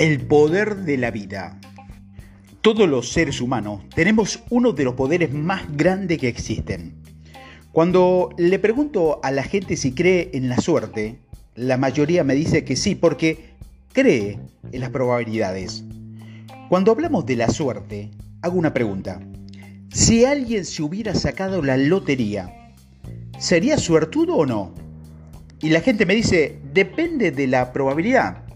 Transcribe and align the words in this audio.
El 0.00 0.22
poder 0.22 0.76
de 0.76 0.96
la 0.96 1.10
vida. 1.10 1.60
Todos 2.62 2.88
los 2.88 3.12
seres 3.12 3.42
humanos 3.42 3.82
tenemos 3.94 4.42
uno 4.48 4.72
de 4.72 4.84
los 4.84 4.94
poderes 4.94 5.30
más 5.30 5.76
grandes 5.76 6.16
que 6.16 6.28
existen. 6.28 6.94
Cuando 7.70 8.30
le 8.38 8.58
pregunto 8.58 9.20
a 9.22 9.30
la 9.30 9.42
gente 9.42 9.76
si 9.76 9.92
cree 9.92 10.30
en 10.32 10.48
la 10.48 10.56
suerte, 10.56 11.18
la 11.54 11.76
mayoría 11.76 12.24
me 12.24 12.34
dice 12.34 12.64
que 12.64 12.76
sí, 12.76 12.94
porque 12.94 13.50
cree 13.92 14.38
en 14.72 14.80
las 14.80 14.88
probabilidades. 14.88 15.84
Cuando 16.70 16.92
hablamos 16.92 17.26
de 17.26 17.36
la 17.36 17.50
suerte, 17.50 18.10
hago 18.40 18.58
una 18.58 18.72
pregunta. 18.72 19.20
Si 19.92 20.24
alguien 20.24 20.64
se 20.64 20.82
hubiera 20.82 21.14
sacado 21.14 21.62
la 21.62 21.76
lotería, 21.76 22.72
¿sería 23.38 23.76
suertudo 23.76 24.36
o 24.36 24.46
no? 24.46 24.74
Y 25.60 25.68
la 25.68 25.82
gente 25.82 26.06
me 26.06 26.14
dice, 26.14 26.58
depende 26.72 27.32
de 27.32 27.46
la 27.48 27.70
probabilidad. 27.74 28.49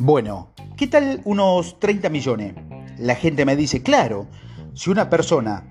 Bueno, 0.00 0.50
¿qué 0.76 0.86
tal 0.86 1.22
unos 1.24 1.80
30 1.80 2.08
millones? 2.08 2.54
La 2.98 3.16
gente 3.16 3.44
me 3.44 3.56
dice, 3.56 3.82
claro, 3.82 4.28
si 4.72 4.90
una 4.90 5.10
persona 5.10 5.68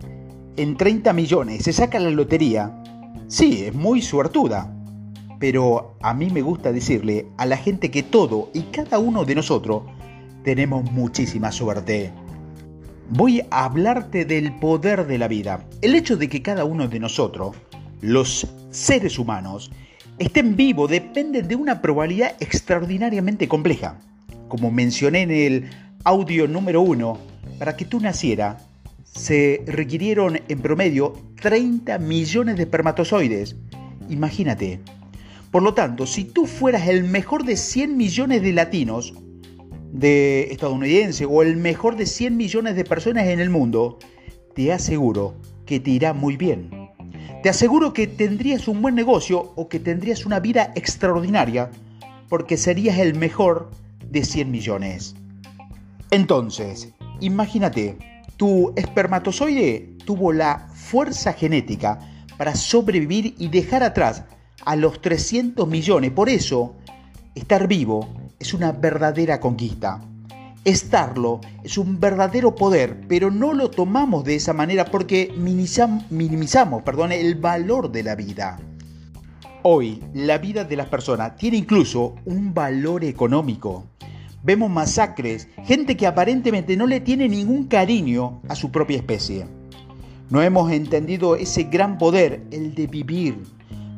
en 0.58 0.76
30 0.76 1.14
millones 1.14 1.64
se 1.64 1.72
saca 1.72 1.98
la 1.98 2.10
lotería, 2.10 2.84
sí, 3.30 3.64
es 3.64 3.74
muy 3.74 4.02
suertuda. 4.02 4.76
Pero 5.40 5.96
a 6.02 6.14
mí 6.14 6.30
me 6.30 6.42
gusta 6.42 6.74
decirle 6.74 7.28
a 7.38 7.46
la 7.46 7.56
gente 7.56 7.90
que 7.90 8.04
todo 8.04 8.50
y 8.54 8.64
cada 8.64 9.00
uno 9.00 9.24
de 9.24 9.36
nosotros 9.36 9.84
tenemos 10.44 10.92
muchísima 10.92 11.54
suerte. 11.54 12.12
Voy 13.10 13.44
a 13.50 13.64
hablarte 13.64 14.26
del 14.26 14.52
poder 14.60 15.08
de 15.08 15.20
la 15.20 15.30
vida. 15.30 15.66
El 15.82 15.96
hecho 15.96 16.18
de 16.18 16.28
que 16.28 16.42
cada 16.42 16.66
uno 16.66 16.90
de 16.90 17.00
nosotros, 17.00 17.56
los 18.02 18.46
seres 18.72 19.20
humanos, 19.20 19.72
estén 20.20 20.58
vivos 20.58 20.92
depende 20.92 21.44
de 21.44 21.56
una 21.56 21.82
probabilidad 21.82 22.36
extraordinariamente 22.42 23.48
compleja 23.48 24.02
como 24.48 24.72
mencioné 24.72 25.22
en 25.24 25.32
el 25.32 25.70
audio 26.04 26.48
número 26.48 26.82
uno, 26.82 27.18
para 27.60 27.76
que 27.76 27.86
tú 27.86 28.00
naciera, 28.00 28.58
se 29.04 29.64
requirieron 29.66 30.40
en 30.48 30.60
promedio 30.62 31.14
30 31.42 31.98
millones 32.00 32.58
de 32.58 32.64
espermatozoides. 32.64 33.56
Imagínate. 34.10 34.80
Por 35.52 35.64
lo 35.64 35.74
tanto, 35.74 36.06
si 36.06 36.26
tú 36.26 36.46
fueras 36.46 36.88
el 36.88 37.04
mejor 37.04 37.44
de 37.44 37.56
100 37.56 37.98
millones 37.98 38.42
de 38.42 38.54
latinos, 38.54 39.14
de 39.92 40.50
estadounidenses, 40.52 41.28
o 41.30 41.42
el 41.42 41.58
mejor 41.58 41.96
de 41.96 42.06
100 42.06 42.38
millones 42.38 42.76
de 42.76 42.84
personas 42.84 43.28
en 43.28 43.40
el 43.40 43.50
mundo, 43.50 43.98
te 44.54 44.72
aseguro 44.72 45.36
que 45.66 45.80
te 45.80 45.92
irá 45.92 46.14
muy 46.14 46.38
bien. 46.38 46.70
Te 47.44 47.50
aseguro 47.50 47.94
que 47.94 48.08
tendrías 48.08 48.68
un 48.68 48.82
buen 48.82 48.96
negocio 48.96 49.54
o 49.56 49.70
que 49.70 49.80
tendrías 49.80 50.26
una 50.26 50.40
vida 50.40 50.74
extraordinaria, 50.76 51.70
porque 52.30 52.58
serías 52.58 52.98
el 53.00 53.16
mejor 53.16 53.70
de 54.10 54.24
100 54.24 54.52
millones. 54.52 55.16
Entonces, 56.12 56.94
imagínate, 57.20 57.98
tu 58.38 58.74
espermatozoide 58.76 59.98
tuvo 60.06 60.32
la 60.32 60.70
fuerza 60.74 61.34
genética 61.34 62.00
para 62.38 62.56
sobrevivir 62.56 63.36
y 63.38 63.50
dejar 63.50 63.84
atrás 63.84 64.24
a 64.66 64.76
los 64.76 65.02
300 65.02 65.68
millones. 65.68 66.12
Por 66.12 66.30
eso, 66.30 66.76
estar 67.36 67.68
vivo 67.68 68.08
es 68.40 68.54
una 68.54 68.72
verdadera 68.72 69.40
conquista. 69.40 70.02
Estarlo 70.64 71.40
es 71.64 71.78
un 71.78 72.00
verdadero 72.00 72.54
poder, 72.54 73.02
pero 73.08 73.32
no 73.32 73.54
lo 73.54 73.70
tomamos 73.70 74.24
de 74.26 74.36
esa 74.36 74.54
manera 74.54 74.86
porque 74.86 75.34
minimizamos, 75.38 76.04
el 77.12 77.36
valor 77.36 77.92
de 77.92 78.04
la 78.04 78.16
vida. 78.16 78.60
Hoy, 79.70 80.02
la 80.14 80.38
vida 80.38 80.64
de 80.64 80.78
las 80.78 80.88
personas 80.88 81.36
tiene 81.36 81.58
incluso 81.58 82.16
un 82.24 82.54
valor 82.54 83.04
económico. 83.04 83.84
Vemos 84.42 84.70
masacres, 84.70 85.50
gente 85.66 85.98
que 85.98 86.08
aparentemente 86.08 86.78
no 86.78 86.88
le 86.88 87.02
tiene 87.02 87.28
ningún 87.28 87.66
cariño 87.66 88.42
a 88.48 88.56
su 88.56 88.72
propia 88.72 88.96
especie. 88.96 89.46
No 90.30 90.42
hemos 90.42 90.72
entendido 90.72 91.36
ese 91.36 91.64
gran 91.64 91.98
poder, 91.98 92.46
el 92.52 92.76
de 92.76 92.88
vivir. 92.88 93.44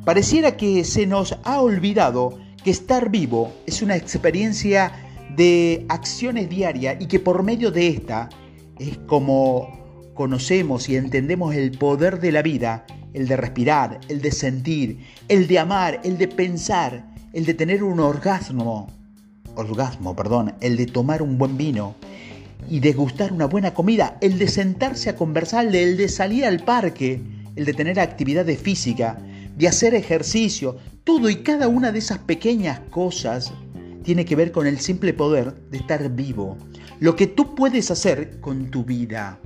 Pareciera 0.05 0.57
que 0.57 0.83
se 0.83 1.05
nos 1.05 1.37
ha 1.43 1.61
olvidado 1.61 2.39
que 2.63 2.71
estar 2.71 3.11
vivo 3.11 3.53
es 3.67 3.83
una 3.83 3.95
experiencia 3.95 4.91
de 5.35 5.85
acciones 5.87 6.49
diarias 6.49 6.97
y 6.99 7.05
que 7.05 7.19
por 7.19 7.43
medio 7.43 7.69
de 7.69 7.89
esta 7.89 8.29
es 8.79 8.97
como 9.05 10.09
conocemos 10.15 10.89
y 10.89 10.95
entendemos 10.95 11.53
el 11.53 11.77
poder 11.77 12.19
de 12.19 12.31
la 12.31 12.41
vida, 12.41 12.87
el 13.13 13.27
de 13.27 13.37
respirar, 13.37 13.99
el 14.07 14.21
de 14.21 14.31
sentir, 14.31 14.99
el 15.27 15.47
de 15.47 15.59
amar, 15.59 16.01
el 16.03 16.17
de 16.17 16.27
pensar, 16.27 17.05
el 17.33 17.45
de 17.45 17.53
tener 17.53 17.83
un 17.83 17.99
orgasmo, 17.99 18.87
orgasmo, 19.55 20.15
perdón, 20.15 20.53
el 20.61 20.77
de 20.77 20.85
tomar 20.85 21.21
un 21.21 21.37
buen 21.37 21.57
vino 21.57 21.95
y 22.69 22.79
degustar 22.79 23.31
una 23.33 23.45
buena 23.45 23.73
comida, 23.73 24.17
el 24.21 24.37
de 24.37 24.47
sentarse 24.47 25.09
a 25.09 25.15
conversar, 25.15 25.73
el 25.75 25.97
de 25.97 26.09
salir 26.09 26.45
al 26.45 26.63
parque, 26.63 27.21
el 27.55 27.65
de 27.65 27.73
tener 27.73 27.99
actividades 27.99 28.59
física, 28.59 29.17
de 29.57 29.67
hacer 29.67 29.95
ejercicio, 29.95 30.77
todo 31.03 31.29
y 31.29 31.37
cada 31.37 31.67
una 31.67 31.91
de 31.91 31.99
esas 31.99 32.19
pequeñas 32.19 32.79
cosas 32.91 33.51
tiene 34.03 34.25
que 34.25 34.35
ver 34.35 34.51
con 34.51 34.67
el 34.67 34.79
simple 34.79 35.13
poder 35.13 35.53
de 35.69 35.77
estar 35.77 36.09
vivo, 36.09 36.57
lo 36.99 37.15
que 37.15 37.27
tú 37.27 37.55
puedes 37.55 37.91
hacer 37.91 38.39
con 38.39 38.71
tu 38.71 38.83
vida. 38.83 39.39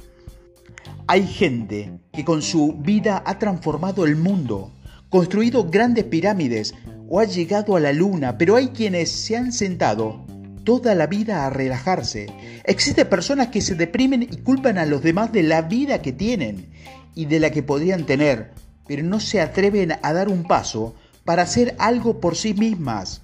Hay 1.07 1.27
gente 1.27 1.99
que 2.11 2.25
con 2.25 2.41
su 2.41 2.73
vida 2.79 3.23
ha 3.25 3.39
transformado 3.39 4.05
el 4.05 4.15
mundo, 4.15 4.71
construido 5.09 5.69
grandes 5.69 6.05
pirámides, 6.05 6.73
o 7.09 7.19
ha 7.19 7.25
llegado 7.25 7.75
a 7.75 7.79
la 7.79 7.93
luna, 7.93 8.37
pero 8.37 8.55
hay 8.55 8.69
quienes 8.69 9.11
se 9.11 9.37
han 9.37 9.51
sentado 9.51 10.25
toda 10.63 10.95
la 10.95 11.07
vida 11.07 11.45
a 11.45 11.49
relajarse. 11.49 12.27
Existen 12.63 13.09
personas 13.09 13.49
que 13.49 13.61
se 13.61 13.75
deprimen 13.75 14.23
y 14.23 14.37
culpan 14.37 14.77
a 14.77 14.85
los 14.85 15.03
demás 15.03 15.31
de 15.31 15.43
la 15.43 15.61
vida 15.61 16.01
que 16.01 16.13
tienen 16.13 16.67
y 17.15 17.25
de 17.25 17.39
la 17.39 17.51
que 17.51 17.63
podrían 17.63 18.05
tener, 18.05 18.51
pero 18.87 19.03
no 19.03 19.19
se 19.19 19.41
atreven 19.41 19.93
a 20.01 20.13
dar 20.13 20.29
un 20.29 20.43
paso 20.43 20.95
para 21.25 21.43
hacer 21.43 21.75
algo 21.79 22.19
por 22.19 22.35
sí 22.35 22.53
mismas. 22.53 23.21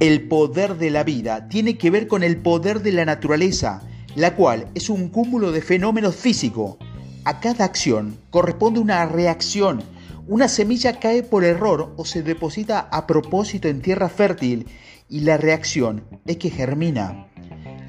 El 0.00 0.28
poder 0.28 0.76
de 0.76 0.90
la 0.90 1.04
vida 1.04 1.48
tiene 1.48 1.78
que 1.78 1.90
ver 1.90 2.08
con 2.08 2.22
el 2.22 2.36
poder 2.36 2.82
de 2.82 2.92
la 2.92 3.04
naturaleza, 3.04 3.82
la 4.14 4.34
cual 4.34 4.68
es 4.74 4.90
un 4.90 5.08
cúmulo 5.08 5.52
de 5.52 5.62
fenómenos 5.62 6.16
físicos. 6.16 6.76
A 7.24 7.40
cada 7.40 7.64
acción 7.64 8.18
corresponde 8.30 8.80
una 8.80 9.04
reacción 9.06 9.82
una 10.26 10.48
semilla 10.48 11.00
cae 11.00 11.22
por 11.22 11.44
error 11.44 11.92
o 11.98 12.06
se 12.06 12.22
deposita 12.22 12.88
a 12.90 13.06
propósito 13.06 13.68
en 13.68 13.82
tierra 13.82 14.08
fértil 14.08 14.66
y 15.06 15.20
la 15.20 15.36
reacción 15.36 16.04
es 16.24 16.38
que 16.38 16.48
germina. 16.48 17.26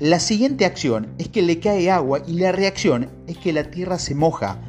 La 0.01 0.19
siguiente 0.19 0.65
acción 0.65 1.13
es 1.17 1.29
que 1.29 1.41
le 1.41 1.61
cae 1.61 1.89
agua 1.89 2.23
y 2.27 2.33
la 2.33 2.51
reacción 2.51 3.09
es 3.27 3.37
que 3.37 3.53
la 3.53 3.71
tierra 3.71 3.97
se 3.99 4.15
moja. 4.15 4.59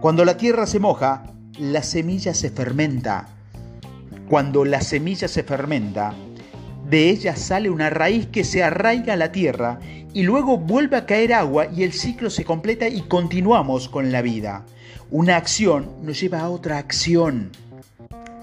Cuando 0.00 0.24
la 0.24 0.38
tierra 0.38 0.66
se 0.66 0.78
moja, 0.78 1.24
la 1.58 1.82
semilla 1.82 2.32
se 2.32 2.48
fermenta. 2.48 3.28
Cuando 4.30 4.64
la 4.64 4.80
semilla 4.80 5.28
se 5.28 5.42
fermenta, 5.42 6.14
de 6.92 7.08
ella 7.08 7.36
sale 7.36 7.70
una 7.70 7.88
raíz 7.88 8.26
que 8.26 8.44
se 8.44 8.62
arraiga 8.62 9.14
a 9.14 9.16
la 9.16 9.32
tierra 9.32 9.80
y 10.12 10.24
luego 10.24 10.58
vuelve 10.58 10.98
a 10.98 11.06
caer 11.06 11.32
agua 11.32 11.66
y 11.74 11.84
el 11.84 11.94
ciclo 11.94 12.28
se 12.28 12.44
completa 12.44 12.86
y 12.86 13.00
continuamos 13.00 13.88
con 13.88 14.12
la 14.12 14.20
vida. 14.20 14.66
Una 15.10 15.38
acción 15.38 15.90
nos 16.02 16.20
lleva 16.20 16.40
a 16.40 16.50
otra 16.50 16.76
acción. 16.76 17.50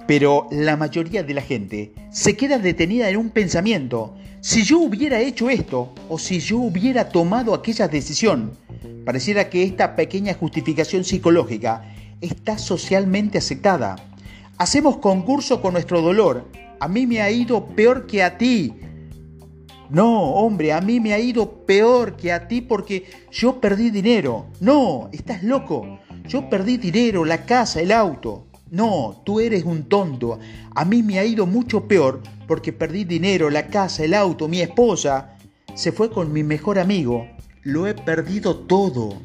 Pero 0.07 0.47
la 0.49 0.77
mayoría 0.77 1.21
de 1.21 1.35
la 1.35 1.43
gente 1.43 1.93
se 2.09 2.35
queda 2.35 2.57
detenida 2.57 3.07
en 3.07 3.17
un 3.17 3.29
pensamiento. 3.29 4.15
Si 4.41 4.63
yo 4.63 4.79
hubiera 4.79 5.19
hecho 5.19 5.51
esto 5.51 5.93
o 6.09 6.17
si 6.17 6.39
yo 6.39 6.57
hubiera 6.57 7.09
tomado 7.09 7.53
aquella 7.53 7.87
decisión, 7.87 8.53
pareciera 9.05 9.51
que 9.51 9.61
esta 9.61 9.95
pequeña 9.95 10.33
justificación 10.33 11.03
psicológica 11.03 11.83
está 12.19 12.57
socialmente 12.57 13.37
aceptada. 13.37 13.97
Hacemos 14.57 14.97
concurso 14.97 15.61
con 15.61 15.73
nuestro 15.73 16.01
dolor 16.01 16.47
a 16.79 16.87
mí 16.87 17.05
me 17.05 17.21
ha 17.21 17.29
ido 17.29 17.67
peor 17.67 18.07
que 18.07 18.23
a 18.23 18.37
ti. 18.37 18.73
No, 19.89 20.33
hombre, 20.35 20.71
a 20.71 20.81
mí 20.81 20.99
me 20.99 21.13
ha 21.13 21.19
ido 21.19 21.65
peor 21.65 22.15
que 22.15 22.31
a 22.31 22.47
ti 22.47 22.61
porque 22.61 23.05
yo 23.31 23.59
perdí 23.59 23.89
dinero. 23.89 24.47
No, 24.61 25.09
estás 25.11 25.43
loco. 25.43 25.99
Yo 26.27 26.49
perdí 26.49 26.77
dinero, 26.77 27.25
la 27.25 27.45
casa, 27.45 27.81
el 27.81 27.91
auto. 27.91 28.45
No, 28.69 29.23
tú 29.25 29.39
eres 29.39 29.63
un 29.63 29.89
tonto. 29.89 30.39
A 30.75 30.85
mí 30.85 31.01
me 31.01 31.17
ha 31.17 31.25
ido 31.25 31.47
mucho 31.47 31.87
peor 31.87 32.21
porque 32.47 32.71
perdí 32.71 33.03
dinero, 33.03 33.49
la 33.49 33.67
casa, 33.67 34.03
el 34.03 34.13
auto, 34.13 34.47
mi 34.47 34.61
esposa. 34.61 35.35
Se 35.73 35.91
fue 35.91 36.11
con 36.11 36.31
mi 36.31 36.43
mejor 36.43 36.77
amigo. 36.77 37.27
Lo 37.63 37.87
he 37.87 37.95
perdido 37.95 38.55
todo. 38.55 39.17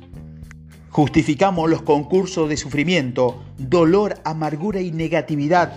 Justificamos 0.89 1.69
los 1.69 1.83
concursos 1.83 2.49
de 2.49 2.56
sufrimiento, 2.56 3.43
dolor, 3.59 4.15
amargura 4.25 4.81
y 4.81 4.93
negatividad 4.93 5.75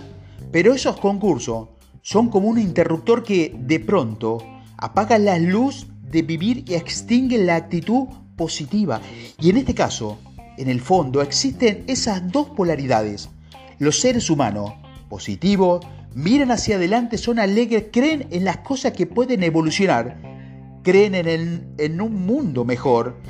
pero 0.50 0.74
esos 0.74 0.98
concursos 0.98 1.68
son 2.02 2.28
como 2.28 2.48
un 2.48 2.58
interruptor 2.58 3.22
que 3.22 3.54
de 3.58 3.80
pronto 3.80 4.38
apaga 4.76 5.18
la 5.18 5.38
luz 5.38 5.86
de 6.02 6.22
vivir 6.22 6.64
y 6.66 6.74
extingue 6.74 7.38
la 7.38 7.56
actitud 7.56 8.06
positiva. 8.36 9.00
Y 9.38 9.50
en 9.50 9.58
este 9.58 9.74
caso, 9.74 10.18
en 10.56 10.68
el 10.68 10.80
fondo, 10.80 11.20
existen 11.20 11.84
esas 11.86 12.30
dos 12.32 12.48
polaridades. 12.50 13.28
Los 13.78 14.00
seres 14.00 14.30
humanos, 14.30 14.72
positivos, 15.08 15.84
miran 16.14 16.50
hacia 16.50 16.76
adelante, 16.76 17.18
son 17.18 17.38
alegres, 17.38 17.86
creen 17.92 18.26
en 18.30 18.44
las 18.44 18.58
cosas 18.58 18.92
que 18.92 19.06
pueden 19.06 19.42
evolucionar, 19.42 20.20
creen 20.82 21.14
en, 21.14 21.74
en 21.76 22.00
un 22.00 22.26
mundo 22.26 22.64
mejor. 22.64 23.20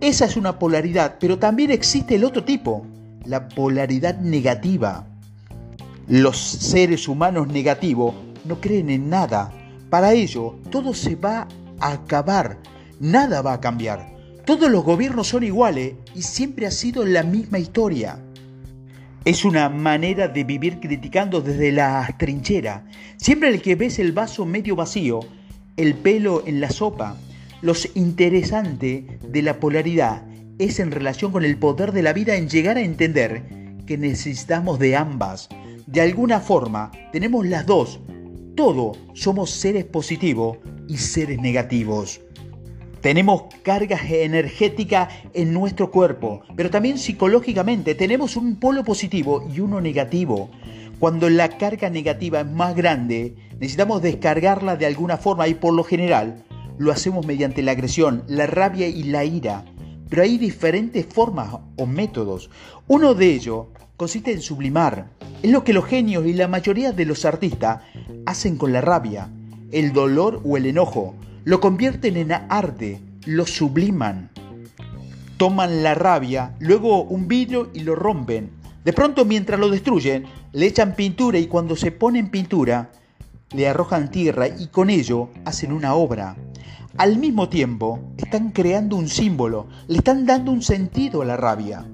Esa 0.00 0.24
es 0.24 0.36
una 0.36 0.58
polaridad, 0.58 1.16
pero 1.20 1.38
también 1.38 1.70
existe 1.70 2.16
el 2.16 2.24
otro 2.24 2.44
tipo, 2.44 2.84
la 3.24 3.48
polaridad 3.48 4.18
negativa. 4.18 5.06
Los 6.06 6.36
seres 6.36 7.08
humanos 7.08 7.48
negativos 7.48 8.14
no 8.44 8.60
creen 8.60 8.90
en 8.90 9.08
nada. 9.08 9.52
Para 9.88 10.12
ello, 10.12 10.56
todo 10.70 10.92
se 10.92 11.16
va 11.16 11.48
a 11.80 11.92
acabar, 11.92 12.58
nada 13.00 13.40
va 13.40 13.54
a 13.54 13.60
cambiar. 13.60 14.14
Todos 14.44 14.70
los 14.70 14.84
gobiernos 14.84 15.28
son 15.28 15.44
iguales 15.44 15.94
y 16.14 16.20
siempre 16.20 16.66
ha 16.66 16.70
sido 16.70 17.06
la 17.06 17.22
misma 17.22 17.58
historia. 17.58 18.18
Es 19.24 19.46
una 19.46 19.70
manera 19.70 20.28
de 20.28 20.44
vivir 20.44 20.78
criticando 20.78 21.40
desde 21.40 21.72
la 21.72 22.14
trinchera. 22.18 22.84
Siempre 23.16 23.48
el 23.48 23.62
que 23.62 23.74
ves 23.74 23.98
el 23.98 24.12
vaso 24.12 24.44
medio 24.44 24.76
vacío, 24.76 25.20
el 25.78 25.94
pelo 25.94 26.42
en 26.46 26.60
la 26.60 26.68
sopa. 26.68 27.16
Lo 27.62 27.72
interesante 27.94 29.18
de 29.26 29.40
la 29.40 29.58
polaridad 29.58 30.26
es 30.58 30.78
en 30.80 30.90
relación 30.90 31.32
con 31.32 31.46
el 31.46 31.56
poder 31.56 31.92
de 31.92 32.02
la 32.02 32.12
vida 32.12 32.36
en 32.36 32.50
llegar 32.50 32.76
a 32.76 32.82
entender 32.82 33.42
que 33.86 33.96
necesitamos 33.96 34.78
de 34.78 34.96
ambas. 34.96 35.48
De 35.86 36.00
alguna 36.00 36.40
forma, 36.40 36.90
tenemos 37.12 37.46
las 37.46 37.66
dos. 37.66 38.00
Todo 38.54 38.92
somos 39.12 39.50
seres 39.50 39.84
positivos 39.84 40.56
y 40.88 40.96
seres 40.96 41.38
negativos. 41.38 42.22
Tenemos 43.02 43.44
cargas 43.62 44.00
energéticas 44.10 45.12
en 45.34 45.52
nuestro 45.52 45.90
cuerpo, 45.90 46.40
pero 46.56 46.70
también 46.70 46.96
psicológicamente 46.96 47.94
tenemos 47.94 48.36
un 48.36 48.56
polo 48.56 48.82
positivo 48.82 49.46
y 49.54 49.60
uno 49.60 49.82
negativo. 49.82 50.48
Cuando 50.98 51.28
la 51.28 51.50
carga 51.50 51.90
negativa 51.90 52.40
es 52.40 52.46
más 52.46 52.74
grande, 52.74 53.34
necesitamos 53.60 54.00
descargarla 54.00 54.76
de 54.76 54.86
alguna 54.86 55.18
forma 55.18 55.48
y 55.48 55.54
por 55.54 55.74
lo 55.74 55.84
general 55.84 56.44
lo 56.78 56.92
hacemos 56.92 57.26
mediante 57.26 57.62
la 57.62 57.72
agresión, 57.72 58.24
la 58.26 58.46
rabia 58.46 58.88
y 58.88 59.02
la 59.02 59.26
ira. 59.26 59.66
Pero 60.08 60.22
hay 60.22 60.38
diferentes 60.38 61.04
formas 61.04 61.54
o 61.76 61.84
métodos. 61.84 62.48
Uno 62.88 63.12
de 63.12 63.34
ellos 63.34 63.66
consiste 63.96 64.32
en 64.32 64.40
sublimar. 64.40 65.10
Es 65.44 65.50
lo 65.50 65.62
que 65.62 65.74
los 65.74 65.84
genios 65.84 66.24
y 66.24 66.32
la 66.32 66.48
mayoría 66.48 66.92
de 66.92 67.04
los 67.04 67.26
artistas 67.26 67.82
hacen 68.24 68.56
con 68.56 68.72
la 68.72 68.80
rabia, 68.80 69.28
el 69.72 69.92
dolor 69.92 70.40
o 70.42 70.56
el 70.56 70.64
enojo 70.64 71.16
lo 71.44 71.60
convierten 71.60 72.16
en 72.16 72.32
arte, 72.32 73.02
lo 73.26 73.44
subliman. 73.44 74.30
Toman 75.36 75.82
la 75.82 75.94
rabia, 75.94 76.54
luego 76.60 77.02
un 77.02 77.28
vidrio 77.28 77.68
y 77.74 77.80
lo 77.80 77.94
rompen. 77.94 78.52
De 78.86 78.94
pronto 78.94 79.26
mientras 79.26 79.60
lo 79.60 79.68
destruyen, 79.68 80.24
le 80.52 80.64
echan 80.64 80.96
pintura 80.96 81.38
y 81.38 81.46
cuando 81.46 81.76
se 81.76 81.92
ponen 81.92 82.30
pintura, 82.30 82.90
le 83.52 83.68
arrojan 83.68 84.10
tierra 84.10 84.48
y 84.48 84.68
con 84.68 84.88
ello 84.88 85.28
hacen 85.44 85.74
una 85.74 85.92
obra. 85.92 86.36
Al 86.96 87.18
mismo 87.18 87.50
tiempo, 87.50 88.00
están 88.16 88.50
creando 88.50 88.96
un 88.96 89.10
símbolo, 89.10 89.66
le 89.88 89.98
están 89.98 90.24
dando 90.24 90.50
un 90.50 90.62
sentido 90.62 91.20
a 91.20 91.26
la 91.26 91.36
rabia. 91.36 91.84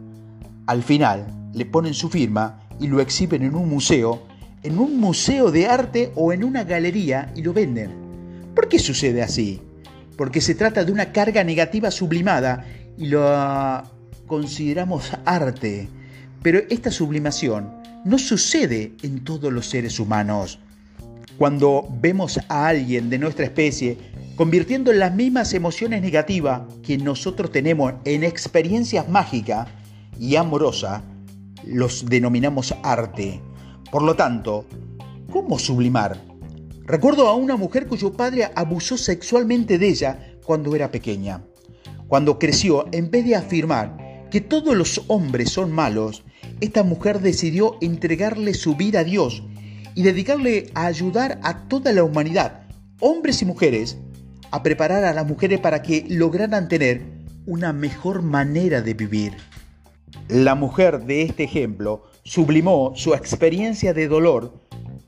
Al 0.68 0.84
final, 0.84 1.26
le 1.52 1.66
ponen 1.66 1.94
su 1.94 2.10
firma 2.10 2.59
y 2.80 2.86
lo 2.86 3.00
exhiben 3.00 3.42
en 3.42 3.54
un 3.54 3.68
museo, 3.68 4.22
en 4.62 4.78
un 4.78 4.98
museo 4.98 5.50
de 5.50 5.66
arte 5.66 6.12
o 6.14 6.32
en 6.32 6.42
una 6.42 6.64
galería 6.64 7.32
y 7.36 7.42
lo 7.42 7.52
venden. 7.52 7.90
¿Por 8.54 8.68
qué 8.68 8.78
sucede 8.78 9.22
así? 9.22 9.60
Porque 10.16 10.40
se 10.40 10.54
trata 10.54 10.84
de 10.84 10.92
una 10.92 11.12
carga 11.12 11.44
negativa 11.44 11.90
sublimada 11.90 12.64
y 12.96 13.06
lo 13.06 13.22
consideramos 14.26 15.12
arte. 15.24 15.88
Pero 16.42 16.60
esta 16.70 16.90
sublimación 16.90 17.70
no 18.04 18.18
sucede 18.18 18.92
en 19.02 19.24
todos 19.24 19.52
los 19.52 19.66
seres 19.66 20.00
humanos. 20.00 20.58
Cuando 21.36 21.88
vemos 22.00 22.38
a 22.48 22.66
alguien 22.68 23.08
de 23.08 23.18
nuestra 23.18 23.44
especie 23.44 23.96
convirtiendo 24.36 24.92
las 24.92 25.14
mismas 25.14 25.52
emociones 25.52 26.00
negativas 26.02 26.62
que 26.82 26.96
nosotros 26.96 27.52
tenemos 27.52 27.94
en 28.04 28.24
experiencias 28.24 29.08
mágicas 29.08 29.68
y 30.18 30.36
amorosas, 30.36 31.02
los 31.64 32.06
denominamos 32.06 32.74
arte. 32.82 33.40
Por 33.90 34.02
lo 34.02 34.14
tanto, 34.16 34.64
¿cómo 35.30 35.58
sublimar? 35.58 36.20
Recuerdo 36.84 37.28
a 37.28 37.34
una 37.34 37.56
mujer 37.56 37.86
cuyo 37.86 38.12
padre 38.12 38.50
abusó 38.54 38.96
sexualmente 38.96 39.78
de 39.78 39.88
ella 39.88 40.36
cuando 40.44 40.74
era 40.74 40.90
pequeña. 40.90 41.44
Cuando 42.08 42.38
creció, 42.38 42.86
en 42.92 43.10
vez 43.10 43.24
de 43.24 43.36
afirmar 43.36 44.28
que 44.30 44.40
todos 44.40 44.76
los 44.76 45.02
hombres 45.06 45.50
son 45.50 45.70
malos, 45.70 46.24
esta 46.60 46.82
mujer 46.82 47.20
decidió 47.20 47.76
entregarle 47.80 48.54
su 48.54 48.74
vida 48.74 49.00
a 49.00 49.04
Dios 49.04 49.42
y 49.94 50.02
dedicarle 50.02 50.70
a 50.74 50.86
ayudar 50.86 51.38
a 51.42 51.68
toda 51.68 51.92
la 51.92 52.04
humanidad, 52.04 52.62
hombres 53.00 53.42
y 53.42 53.44
mujeres, 53.44 53.98
a 54.50 54.62
preparar 54.62 55.04
a 55.04 55.14
las 55.14 55.26
mujeres 55.26 55.60
para 55.60 55.82
que 55.82 56.04
lograran 56.08 56.68
tener 56.68 57.02
una 57.46 57.72
mejor 57.72 58.22
manera 58.22 58.82
de 58.82 58.94
vivir. 58.94 59.34
La 60.30 60.54
mujer 60.54 61.04
de 61.04 61.22
este 61.22 61.44
ejemplo 61.44 62.04
sublimó 62.22 62.92
su 62.94 63.14
experiencia 63.14 63.92
de 63.92 64.08
dolor 64.08 64.52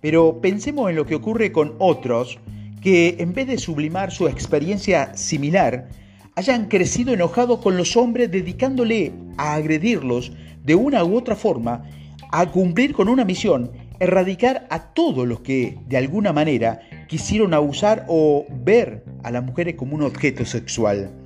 pero 0.03 0.41
pensemos 0.43 0.91
en 0.91 0.97
lo 0.97 1.07
que 1.07 1.15
ocurre 1.15 1.53
con 1.53 1.75
otros 1.79 2.39
que 2.83 3.17
en 3.21 3.33
vez 3.33 3.47
de 3.47 3.57
sublimar 3.57 4.11
su 4.11 4.27
experiencia 4.27 5.17
similar, 5.17 5.89
hayan 6.35 6.67
crecido 6.67 7.15
enojados 7.15 7.61
con 7.61 7.77
los 7.77 7.97
hombres 7.97 8.31
dedicándole 8.31 9.13
a 9.37 9.55
agredirlos 9.55 10.33
de 10.65 10.75
una 10.75 11.05
u 11.05 11.17
otra 11.17 11.37
forma, 11.37 11.85
a 12.33 12.47
cumplir 12.51 12.93
con 12.93 13.09
una 13.09 13.25
misión, 13.25 13.71
erradicar 14.01 14.67
a 14.71 14.93
todos 14.93 15.29
los 15.29 15.41
que 15.41 15.79
de 15.87 15.97
alguna 15.97 16.33
manera 16.33 16.81
quisieron 17.07 17.55
abusar 17.55 18.05
o 18.09 18.45
ver 18.65 19.05
a 19.23 19.31
las 19.31 19.45
mujeres 19.45 19.77
como 19.77 19.95
un 19.95 20.03
objeto 20.03 20.45
sexual. 20.45 21.22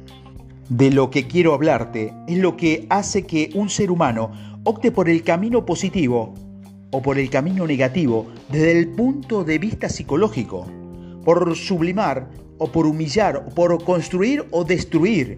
De 0.69 0.91
lo 0.91 1.11
que 1.11 1.29
quiero 1.29 1.55
hablarte 1.55 2.13
es 2.27 2.39
lo 2.39 2.57
que 2.57 2.87
hace 2.91 3.25
que 3.25 3.51
un 3.55 3.71
ser 3.71 3.93
humano 3.93 4.33
opte 4.65 4.91
por 4.91 5.09
el 5.09 5.23
camino 5.23 5.65
positivo 5.65 6.35
o 6.91 7.03
por 7.03 7.19
el 7.19 7.31
camino 7.31 7.69
negativo 7.69 8.27
desde 8.51 8.73
el 8.73 8.89
punto 8.89 9.45
de 9.45 9.59
vista 9.59 9.89
psicológico, 9.89 10.67
por 11.25 11.55
sublimar 11.55 12.29
o 12.59 12.73
por 12.73 12.87
humillar, 12.87 13.45
o 13.47 13.55
por 13.55 13.85
construir 13.85 14.45
o 14.51 14.65
destruir. 14.65 15.37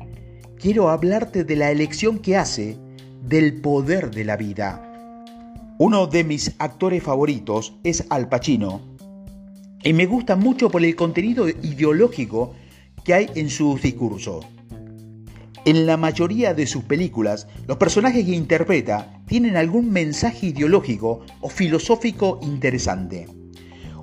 Quiero 0.56 0.88
hablarte 0.88 1.44
de 1.44 1.56
la 1.56 1.70
elección 1.70 2.20
que 2.20 2.36
hace 2.36 2.78
del 3.22 3.60
poder 3.60 4.10
de 4.10 4.25
la 4.25 4.38
vida. 4.38 4.82
Uno 5.78 6.06
de 6.06 6.25
mis 6.25 6.54
actores 6.58 7.02
favoritos 7.02 7.75
es 7.84 8.06
Al 8.08 8.30
Pacino 8.30 8.80
y 9.85 9.92
me 9.92 10.06
gusta 10.06 10.37
mucho 10.37 10.70
por 10.70 10.82
el 10.82 10.97
contenido 10.97 11.49
ideológico 11.49 12.54
que 13.04 13.12
hay 13.12 13.30
en 13.35 13.50
sus 13.50 13.82
discursos. 13.82 14.47
En 15.64 15.86
la 15.86 15.96
mayoría 15.96 16.54
de 16.54 16.66
sus 16.66 16.84
películas, 16.84 17.46
los 17.66 17.76
personajes 17.76 18.24
que 18.24 18.34
interpreta 18.34 19.20
tienen 19.26 19.56
algún 19.56 19.90
mensaje 19.90 20.46
ideológico 20.46 21.20
o 21.40 21.48
filosófico 21.48 22.38
interesante. 22.42 23.28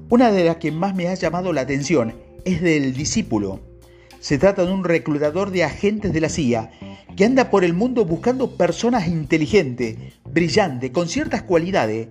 Una 0.10 0.32
de 0.32 0.44
las 0.44 0.58
que 0.58 0.72
más 0.72 0.96
me 0.96 1.08
ha 1.08 1.16
llamado 1.16 1.54
la 1.54 1.62
atención 1.62 2.14
es 2.44 2.62
del 2.62 2.94
discípulo. 2.94 3.62
Se 4.20 4.38
trata 4.38 4.66
de 4.66 4.72
un 4.72 4.84
reclutador 4.84 5.52
de 5.52 5.64
agentes 5.64 6.14
de 6.14 6.22
la 6.22 6.30
CIA 6.30 6.72
que 7.16 7.26
anda 7.26 7.50
por 7.50 7.64
el 7.64 7.74
mundo 7.74 8.06
buscando 8.06 8.58
personas 8.58 9.08
inteligentes, 9.08 9.98
brillantes, 10.26 10.92
con 10.92 11.08
ciertas 11.08 11.44
cualidades 11.44 12.08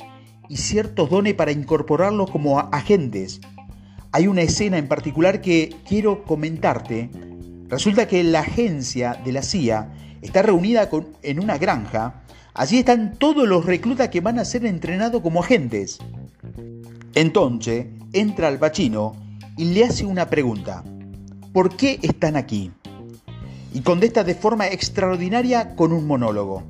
y 0.48 0.56
ciertos 0.56 1.10
dones 1.10 1.34
para 1.34 1.52
incorporarlos 1.52 2.30
como 2.30 2.58
agentes. 2.58 3.40
Hay 4.10 4.26
una 4.26 4.42
escena 4.42 4.78
en 4.78 4.88
particular 4.88 5.40
que 5.40 5.74
quiero 5.86 6.24
comentarte 6.24 7.10
Resulta 7.74 8.06
que 8.06 8.22
la 8.22 8.38
agencia 8.38 9.20
de 9.24 9.32
la 9.32 9.42
CIA 9.42 9.88
está 10.22 10.42
reunida 10.42 10.88
en 11.22 11.40
una 11.40 11.58
granja. 11.58 12.22
Allí 12.54 12.78
están 12.78 13.16
todos 13.18 13.48
los 13.48 13.64
reclutas 13.64 14.10
que 14.10 14.20
van 14.20 14.38
a 14.38 14.44
ser 14.44 14.64
entrenados 14.64 15.20
como 15.22 15.42
agentes. 15.42 15.98
Entonces 17.16 17.86
entra 18.12 18.46
al 18.46 18.58
bachino 18.58 19.16
y 19.56 19.64
le 19.64 19.84
hace 19.84 20.06
una 20.06 20.30
pregunta. 20.30 20.84
¿Por 21.52 21.74
qué 21.76 21.98
están 22.00 22.36
aquí? 22.36 22.70
Y 23.72 23.80
contesta 23.80 24.22
de 24.22 24.36
forma 24.36 24.68
extraordinaria 24.68 25.74
con 25.74 25.92
un 25.92 26.06
monólogo. 26.06 26.62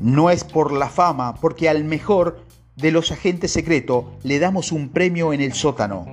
No 0.00 0.30
es 0.30 0.44
por 0.44 0.72
la 0.72 0.88
fama, 0.88 1.34
porque 1.34 1.68
al 1.68 1.84
mejor 1.84 2.42
de 2.76 2.90
los 2.90 3.12
agentes 3.12 3.50
secretos 3.50 4.06
le 4.22 4.38
damos 4.38 4.72
un 4.72 4.88
premio 4.88 5.34
en 5.34 5.42
el 5.42 5.52
sótano. 5.52 6.06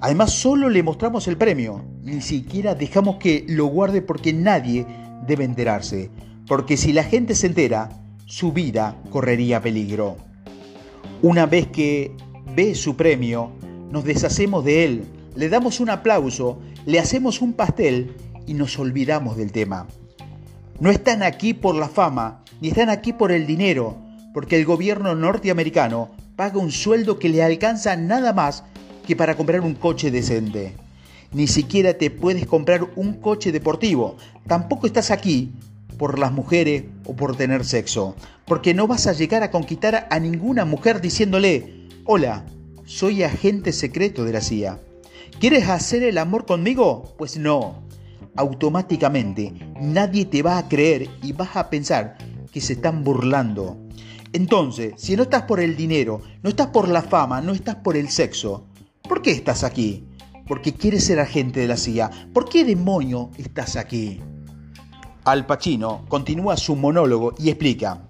Además, 0.00 0.32
solo 0.32 0.68
le 0.68 0.82
mostramos 0.82 1.26
el 1.26 1.36
premio, 1.36 1.84
ni 2.02 2.20
siquiera 2.20 2.74
dejamos 2.74 3.16
que 3.16 3.44
lo 3.48 3.66
guarde 3.66 4.00
porque 4.00 4.32
nadie 4.32 4.86
debe 5.26 5.44
enterarse, 5.44 6.10
porque 6.46 6.76
si 6.76 6.92
la 6.92 7.02
gente 7.02 7.34
se 7.34 7.48
entera, 7.48 7.90
su 8.26 8.52
vida 8.52 8.96
correría 9.10 9.60
peligro. 9.60 10.16
Una 11.20 11.46
vez 11.46 11.66
que 11.66 12.12
ve 12.54 12.74
su 12.76 12.94
premio, 12.96 13.50
nos 13.90 14.04
deshacemos 14.04 14.64
de 14.64 14.84
él, 14.84 15.04
le 15.34 15.48
damos 15.48 15.80
un 15.80 15.90
aplauso, 15.90 16.60
le 16.86 17.00
hacemos 17.00 17.42
un 17.42 17.52
pastel 17.52 18.14
y 18.46 18.54
nos 18.54 18.78
olvidamos 18.78 19.36
del 19.36 19.50
tema. 19.50 19.88
No 20.78 20.90
están 20.90 21.24
aquí 21.24 21.54
por 21.54 21.74
la 21.74 21.88
fama, 21.88 22.44
ni 22.60 22.68
están 22.68 22.88
aquí 22.88 23.12
por 23.12 23.32
el 23.32 23.46
dinero, 23.46 23.96
porque 24.32 24.56
el 24.56 24.64
gobierno 24.64 25.16
norteamericano 25.16 26.10
paga 26.36 26.58
un 26.58 26.70
sueldo 26.70 27.18
que 27.18 27.28
le 27.28 27.42
alcanza 27.42 27.96
nada 27.96 28.32
más 28.32 28.62
que 29.08 29.16
para 29.16 29.38
comprar 29.38 29.62
un 29.62 29.74
coche 29.74 30.10
decente. 30.10 30.74
Ni 31.32 31.46
siquiera 31.46 31.94
te 31.94 32.10
puedes 32.10 32.46
comprar 32.46 32.90
un 32.94 33.14
coche 33.14 33.52
deportivo. 33.52 34.18
Tampoco 34.46 34.86
estás 34.86 35.10
aquí 35.10 35.50
por 35.96 36.18
las 36.18 36.30
mujeres 36.30 36.84
o 37.06 37.16
por 37.16 37.34
tener 37.34 37.64
sexo. 37.64 38.14
Porque 38.44 38.74
no 38.74 38.86
vas 38.86 39.06
a 39.06 39.14
llegar 39.14 39.42
a 39.42 39.50
conquistar 39.50 40.08
a 40.10 40.20
ninguna 40.20 40.66
mujer 40.66 41.00
diciéndole, 41.00 41.88
hola, 42.04 42.44
soy 42.84 43.22
agente 43.22 43.72
secreto 43.72 44.26
de 44.26 44.32
la 44.34 44.42
CIA. 44.42 44.78
¿Quieres 45.40 45.70
hacer 45.70 46.02
el 46.02 46.18
amor 46.18 46.44
conmigo? 46.44 47.14
Pues 47.16 47.38
no. 47.38 47.80
Automáticamente 48.36 49.54
nadie 49.80 50.26
te 50.26 50.42
va 50.42 50.58
a 50.58 50.68
creer 50.68 51.08
y 51.22 51.32
vas 51.32 51.56
a 51.56 51.70
pensar 51.70 52.18
que 52.52 52.60
se 52.60 52.74
están 52.74 53.04
burlando. 53.04 53.78
Entonces, 54.34 54.92
si 54.98 55.16
no 55.16 55.22
estás 55.22 55.44
por 55.44 55.60
el 55.60 55.78
dinero, 55.78 56.20
no 56.42 56.50
estás 56.50 56.66
por 56.66 56.88
la 56.88 57.00
fama, 57.00 57.40
no 57.40 57.54
estás 57.54 57.76
por 57.76 57.96
el 57.96 58.10
sexo, 58.10 58.66
¿por 59.08 59.22
qué 59.22 59.30
estás 59.32 59.64
aquí? 59.64 60.04
Porque 60.46 60.74
quieres 60.74 61.04
ser 61.04 61.18
agente 61.18 61.60
de 61.60 61.66
la 61.66 61.76
CIA. 61.76 62.10
¿Por 62.32 62.48
qué 62.48 62.64
demonio 62.64 63.30
estás 63.38 63.76
aquí? 63.76 64.20
Al 65.24 65.46
Pacino 65.46 66.04
continúa 66.08 66.56
su 66.56 66.76
monólogo 66.76 67.34
y 67.38 67.48
explica, 67.48 68.08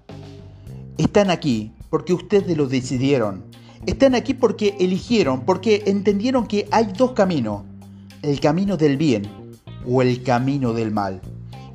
están 0.97 1.31
aquí 1.31 1.73
porque 1.89 2.13
ustedes 2.13 2.55
lo 2.55 2.67
decidieron. 2.67 3.45
Están 3.85 4.13
aquí 4.13 4.33
porque 4.33 4.75
eligieron, 4.79 5.45
porque 5.45 5.83
entendieron 5.87 6.45
que 6.45 6.67
hay 6.71 6.91
dos 6.97 7.13
caminos, 7.13 7.63
el 8.21 8.39
camino 8.39 8.75
del 8.75 8.97
bien 8.97 9.23
o 9.87 10.01
el 10.01 10.21
camino 10.21 10.73
del 10.73 10.91
mal. 10.91 11.21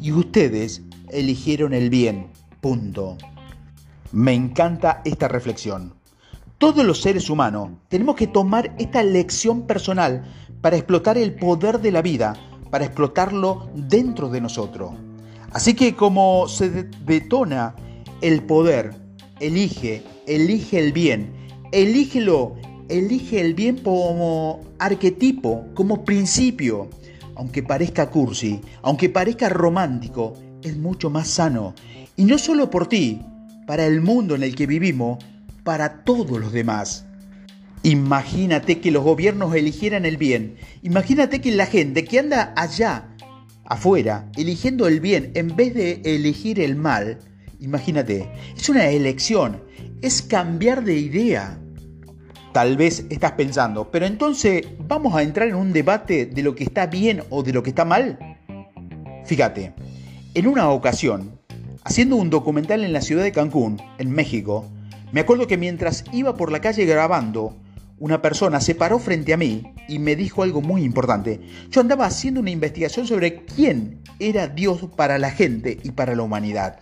Y 0.00 0.12
ustedes 0.12 0.82
eligieron 1.10 1.72
el 1.72 1.88
bien, 1.88 2.28
punto. 2.60 3.16
Me 4.12 4.34
encanta 4.34 5.00
esta 5.04 5.28
reflexión. 5.28 5.94
Todos 6.58 6.84
los 6.84 7.02
seres 7.02 7.28
humanos 7.28 7.70
tenemos 7.88 8.14
que 8.14 8.28
tomar 8.28 8.74
esta 8.78 9.02
lección 9.02 9.66
personal 9.66 10.24
para 10.60 10.76
explotar 10.76 11.18
el 11.18 11.34
poder 11.34 11.80
de 11.80 11.90
la 11.90 12.00
vida, 12.00 12.34
para 12.70 12.84
explotarlo 12.84 13.68
dentro 13.74 14.28
de 14.28 14.40
nosotros. 14.40 14.92
Así 15.50 15.74
que 15.74 15.94
como 15.94 16.46
se 16.48 16.84
detona 17.04 17.74
el 18.20 18.42
poder, 18.44 18.94
elige, 19.40 20.02
elige 20.26 20.78
el 20.78 20.92
bien, 20.92 21.32
elígelo, 21.72 22.54
elige 22.88 23.40
el 23.40 23.54
bien 23.54 23.78
como 23.78 24.60
arquetipo, 24.78 25.66
como 25.74 26.04
principio. 26.04 26.88
Aunque 27.36 27.64
parezca 27.64 28.10
cursi, 28.10 28.60
aunque 28.82 29.08
parezca 29.08 29.48
romántico, 29.48 30.34
es 30.62 30.76
mucho 30.76 31.10
más 31.10 31.28
sano. 31.28 31.74
Y 32.16 32.24
no 32.24 32.38
solo 32.38 32.70
por 32.70 32.86
ti, 32.86 33.20
para 33.66 33.86
el 33.86 34.00
mundo 34.00 34.36
en 34.36 34.44
el 34.44 34.54
que 34.54 34.68
vivimos, 34.68 35.18
para 35.64 36.04
todos 36.04 36.40
los 36.40 36.52
demás. 36.52 37.06
Imagínate 37.82 38.80
que 38.80 38.90
los 38.90 39.02
gobiernos 39.02 39.54
eligieran 39.54 40.04
el 40.04 40.16
bien. 40.16 40.56
Imagínate 40.82 41.40
que 41.40 41.50
la 41.50 41.66
gente 41.66 42.04
que 42.04 42.18
anda 42.18 42.52
allá, 42.56 43.08
afuera, 43.64 44.30
eligiendo 44.36 44.86
el 44.86 45.00
bien 45.00 45.32
en 45.34 45.56
vez 45.56 45.74
de 45.74 46.00
elegir 46.04 46.60
el 46.60 46.76
mal, 46.76 47.18
imagínate, 47.60 48.30
es 48.56 48.68
una 48.68 48.88
elección, 48.88 49.62
es 50.00 50.22
cambiar 50.22 50.84
de 50.84 50.96
idea. 50.96 51.58
Tal 52.52 52.76
vez 52.76 53.04
estás 53.10 53.32
pensando, 53.32 53.90
pero 53.90 54.06
entonces 54.06 54.64
vamos 54.86 55.14
a 55.14 55.22
entrar 55.22 55.48
en 55.48 55.56
un 55.56 55.72
debate 55.72 56.26
de 56.26 56.42
lo 56.42 56.54
que 56.54 56.64
está 56.64 56.86
bien 56.86 57.22
o 57.30 57.42
de 57.42 57.52
lo 57.52 57.62
que 57.62 57.70
está 57.70 57.84
mal. 57.84 58.18
Fíjate, 59.26 59.74
en 60.34 60.46
una 60.46 60.70
ocasión 60.70 61.34
Haciendo 61.86 62.16
un 62.16 62.30
documental 62.30 62.82
en 62.82 62.94
la 62.94 63.02
ciudad 63.02 63.22
de 63.22 63.32
Cancún, 63.32 63.76
en 63.98 64.10
México, 64.10 64.64
me 65.14 65.20
acuerdo 65.20 65.46
que 65.46 65.56
mientras 65.56 66.02
iba 66.10 66.36
por 66.36 66.50
la 66.50 66.60
calle 66.60 66.84
grabando, 66.86 67.54
una 68.00 68.20
persona 68.20 68.60
se 68.60 68.74
paró 68.74 68.98
frente 68.98 69.32
a 69.32 69.36
mí 69.36 69.62
y 69.86 70.00
me 70.00 70.16
dijo 70.16 70.42
algo 70.42 70.60
muy 70.60 70.82
importante. 70.82 71.40
Yo 71.70 71.80
andaba 71.80 72.06
haciendo 72.06 72.40
una 72.40 72.50
investigación 72.50 73.06
sobre 73.06 73.44
quién 73.44 74.00
era 74.18 74.48
Dios 74.48 74.88
para 74.96 75.18
la 75.18 75.30
gente 75.30 75.78
y 75.84 75.92
para 75.92 76.16
la 76.16 76.24
humanidad. 76.24 76.80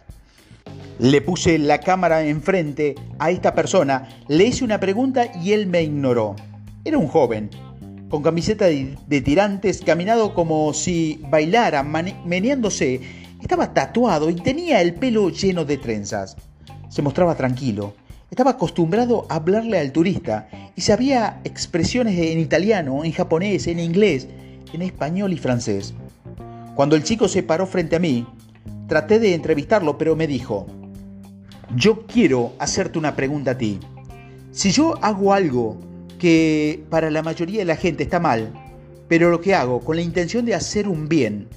Le 0.99 1.21
puse 1.21 1.59
la 1.59 1.81
cámara 1.81 2.25
enfrente 2.25 2.95
a 3.19 3.31
esta 3.31 3.55
persona, 3.55 4.09
le 4.29 4.45
hice 4.45 4.65
una 4.65 4.81
pregunta 4.81 5.27
y 5.43 5.53
él 5.53 5.67
me 5.67 5.83
ignoró. 5.83 6.35
Era 6.87 6.97
un 6.97 7.09
joven, 7.09 7.51
con 8.09 8.23
camiseta 8.23 8.65
de, 8.65 9.21
tirantes, 9.21 9.83
caminado 9.83 10.33
como 10.33 10.73
si 10.73 11.21
bailara, 11.29 11.83
meneándose 11.83 13.03
estaba 13.43 13.75
tatuado 13.75 14.31
y 14.31 14.37
tenía 14.37 14.81
el 14.81 14.95
pelo 14.95 15.29
lleno 15.29 15.67
de 15.67 15.77
trenzas. 15.77 16.39
Se 16.89 17.03
mostraba 17.03 17.35
tranquilo. 17.35 17.95
Estaba 18.33 18.53
acostumbrado 18.53 19.27
a 19.29 19.35
hablarle 19.35 19.79
al 19.79 19.93
turista 19.93 20.49
y 20.75 20.81
sabía 20.81 21.43
expresiones 21.45 22.19
en 22.19 22.39
italiano, 22.39 23.05
en 23.05 23.12
japonés, 23.12 23.67
en 23.67 23.79
inglés, 23.79 24.27
en 24.73 24.81
español 24.81 25.35
y 25.35 25.37
francés. 25.37 25.93
Cuando 26.75 26.97
el 26.97 27.03
chico 27.03 27.29
se 27.29 27.43
paró 27.43 27.67
frente 27.67 27.97
a 27.97 27.99
mí, 27.99 28.27
traté 28.89 29.19
de 29.19 29.35
entrevistarlo, 29.35 29.99
pero 29.99 30.17
me 30.17 30.27
dijo, 30.27 30.67
yo 31.77 32.07
quiero 32.07 32.55
hacerte 32.59 32.99
una 32.99 33.15
pregunta 33.15 33.51
a 33.51 33.59
ti. 33.59 33.79
Si 34.51 34.71
yo 34.71 34.95
hago 35.05 35.35
algo 35.35 35.79
que 36.19 36.87
para 36.89 37.11
la 37.11 37.23
mayoría 37.23 37.59
de 37.59 37.67
la 37.67 37.77
gente 37.77 38.05
está 38.05 38.19
mal, 38.19 38.51
pero 39.09 39.29
lo 39.29 39.43
que 39.43 39.55
hago 39.55 39.81
con 39.81 39.97
la 39.97 40.03
intención 40.03 40.47
de 40.47 40.55
hacer 40.55 40.89
un 40.89 41.07
bien, 41.07 41.49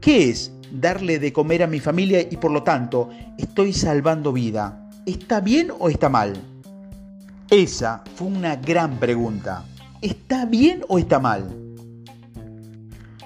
¿qué 0.00 0.30
es 0.30 0.50
darle 0.72 1.18
de 1.18 1.30
comer 1.30 1.62
a 1.62 1.66
mi 1.66 1.78
familia 1.78 2.22
y 2.22 2.38
por 2.38 2.52
lo 2.52 2.62
tanto 2.62 3.10
estoy 3.36 3.74
salvando 3.74 4.32
vida. 4.32 4.79
¿Está 5.06 5.40
bien 5.40 5.72
o 5.78 5.88
está 5.88 6.10
mal? 6.10 6.34
Esa 7.50 8.04
fue 8.14 8.28
una 8.28 8.56
gran 8.56 8.98
pregunta. 8.98 9.64
¿Está 10.02 10.44
bien 10.44 10.82
o 10.88 10.98
está 10.98 11.18
mal? 11.18 11.48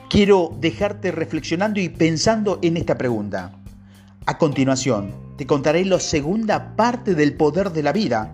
Quiero 0.08 0.56
dejarte 0.60 1.10
reflexionando 1.10 1.80
y 1.80 1.88
pensando 1.88 2.60
en 2.62 2.76
esta 2.76 2.96
pregunta. 2.96 3.52
A 4.24 4.38
continuación, 4.38 5.12
te 5.36 5.46
contaré 5.46 5.84
la 5.84 5.98
segunda 5.98 6.76
parte 6.76 7.16
del 7.16 7.36
poder 7.36 7.72
de 7.72 7.82
la 7.82 7.92
vida, 7.92 8.32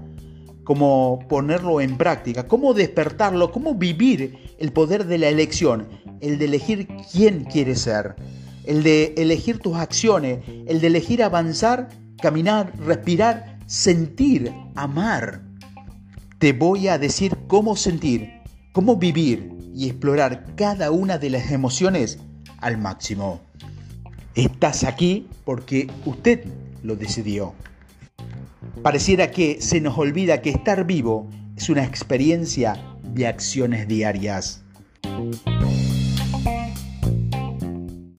cómo 0.64 1.20
ponerlo 1.26 1.80
en 1.80 1.96
práctica, 1.96 2.46
cómo 2.46 2.74
despertarlo, 2.74 3.50
cómo 3.50 3.74
vivir 3.74 4.54
el 4.58 4.70
poder 4.72 5.06
de 5.06 5.16
la 5.16 5.28
elección, 5.28 5.88
el 6.20 6.38
de 6.38 6.44
elegir 6.44 6.88
quién 7.10 7.44
quieres 7.44 7.80
ser 7.80 8.16
el 8.64 8.82
de 8.82 9.14
elegir 9.16 9.58
tus 9.58 9.76
acciones, 9.76 10.40
el 10.66 10.80
de 10.80 10.86
elegir 10.86 11.22
avanzar, 11.22 11.88
caminar, 12.20 12.72
respirar, 12.78 13.58
sentir, 13.66 14.52
amar. 14.74 15.42
Te 16.38 16.52
voy 16.52 16.88
a 16.88 16.98
decir 16.98 17.36
cómo 17.46 17.76
sentir, 17.76 18.30
cómo 18.72 18.96
vivir 18.96 19.52
y 19.74 19.86
explorar 19.86 20.54
cada 20.56 20.90
una 20.90 21.18
de 21.18 21.30
las 21.30 21.50
emociones 21.50 22.18
al 22.58 22.78
máximo. 22.78 23.40
Estás 24.34 24.84
aquí 24.84 25.28
porque 25.44 25.90
usted 26.06 26.44
lo 26.82 26.96
decidió. 26.96 27.54
Pareciera 28.82 29.30
que 29.30 29.60
se 29.60 29.80
nos 29.80 29.98
olvida 29.98 30.40
que 30.40 30.50
estar 30.50 30.86
vivo 30.86 31.28
es 31.56 31.68
una 31.68 31.84
experiencia 31.84 32.80
de 33.02 33.26
acciones 33.26 33.86
diarias. 33.86 34.62